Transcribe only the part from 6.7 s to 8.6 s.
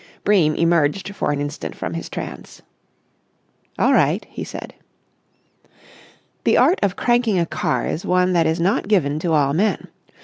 of cranking a car is one that is